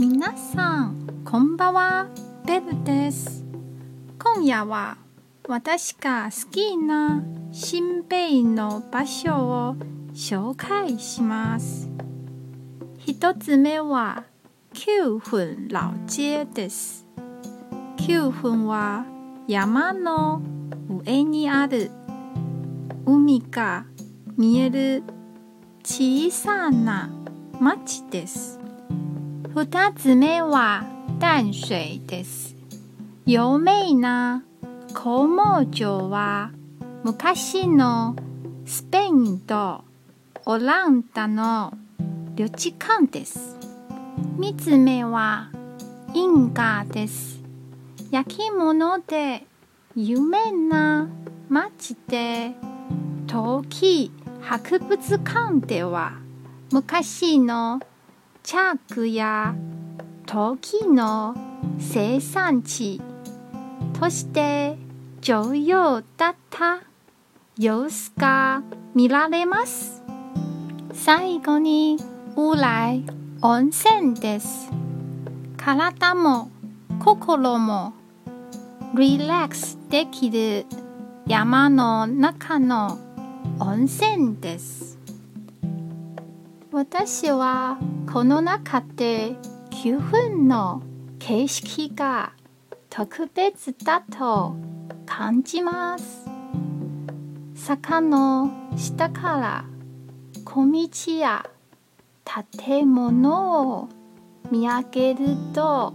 [0.00, 2.06] 皆さん、こんばんは。
[2.46, 3.44] ベルです。
[4.18, 4.96] 今夜は
[5.46, 7.22] 私が好きな
[7.52, 9.76] 新米の場所を
[10.14, 11.90] 紹介します。
[12.96, 14.24] 一つ目は
[14.72, 17.04] 九分老街です。
[17.98, 19.04] 九分は
[19.46, 20.40] 山の
[21.04, 21.90] 上にある
[23.04, 23.84] 海が
[24.38, 25.02] 見える
[25.84, 27.10] 小さな
[27.60, 28.59] 町です。
[29.52, 30.84] 二つ目は
[31.18, 32.54] 淡水です。
[33.26, 34.44] 有名な
[34.94, 36.52] 工毛城は
[37.02, 38.14] 昔の
[38.64, 39.82] スペインと
[40.46, 41.74] オランダの
[42.36, 43.56] 領地間です。
[44.38, 45.50] 三つ目は
[46.14, 47.42] インカです。
[48.12, 49.44] 焼き物で
[49.96, 51.08] 有名な
[51.48, 52.52] 町で
[53.26, 54.12] 陶器
[54.42, 56.12] 博物館では
[56.70, 57.80] 昔の
[58.50, 59.54] チャークや
[60.26, 61.36] 陶器の
[61.78, 63.00] 生産地
[63.92, 64.76] として
[65.20, 66.82] 重要だった
[67.56, 70.02] 様子が見られます。
[70.92, 71.96] 最後に
[72.34, 73.04] 烏来
[73.40, 74.68] 温泉です。
[75.56, 76.50] 体も
[76.98, 77.92] 心も
[78.96, 80.66] リラックスできる
[81.28, 82.98] 山の中の
[83.60, 84.99] 温泉です。
[86.72, 87.78] 私は
[88.12, 89.34] この中で
[89.82, 90.82] 9分の
[91.18, 92.32] 景色が
[92.88, 94.54] 特別だと
[95.04, 96.28] 感じます。
[97.54, 99.64] 坂の下から
[100.44, 101.50] 小道や
[102.24, 103.88] 建物を
[104.52, 105.92] 見上げると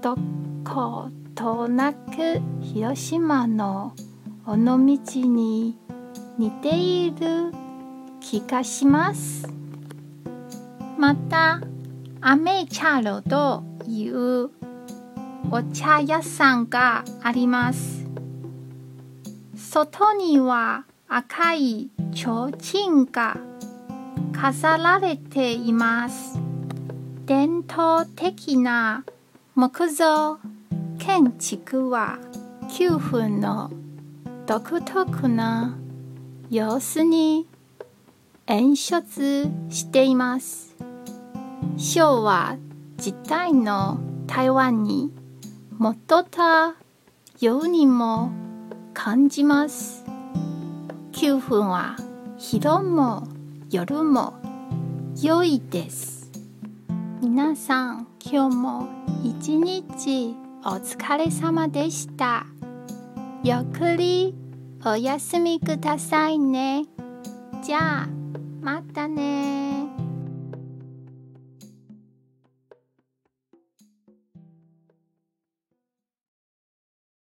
[0.00, 0.16] ど
[0.64, 3.92] ことなく広島の
[4.46, 5.76] 尾道に
[6.38, 7.61] 似ている
[8.22, 9.48] 気がします。
[10.96, 11.60] また、
[12.20, 14.50] アメチャロという
[15.50, 18.06] お茶屋さんがあります。
[19.56, 23.36] 外には赤い提灯が
[24.32, 26.38] 飾られています。
[27.26, 29.04] 伝統的な
[29.54, 30.38] 木造
[30.98, 32.18] 建築は
[32.68, 33.70] 9分の
[34.46, 35.76] 独特な
[36.50, 37.46] 様子に
[38.46, 40.76] 演出しています。
[41.76, 42.56] 昭和
[42.96, 45.10] 時代の台湾に
[45.78, 46.74] 戻った
[47.40, 48.30] ようにも
[48.94, 50.04] 感じます。
[51.12, 51.96] 9分は
[52.36, 53.26] 昼も
[53.70, 54.34] 夜も
[55.20, 56.30] 良いです。
[57.20, 58.88] 皆さん、今日も
[59.22, 62.46] 一日お疲れ様でした。
[63.44, 64.34] ゆっくり
[64.84, 66.84] お休みくださいね。
[67.62, 68.21] じゃあ、
[68.62, 70.01] またね